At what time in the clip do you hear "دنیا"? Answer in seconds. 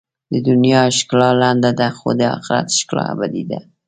0.47-0.83